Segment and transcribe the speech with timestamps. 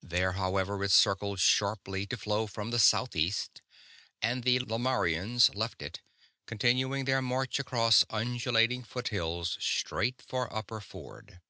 [0.00, 3.60] There, however, it circled sharply to flow from the south east
[4.22, 6.00] and the Lomarrians left it,
[6.46, 11.42] continuing their march across undulating foothills straight for Upper Ford.